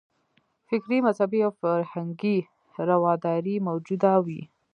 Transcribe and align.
فکري، 0.67 0.97
مذهبي 1.07 1.39
او 1.45 1.51
فرهنګي 1.59 2.37
رواداري 2.89 3.55
موجوده 3.67 4.13
وي. 4.25 4.41